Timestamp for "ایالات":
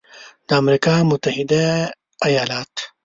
2.27-2.73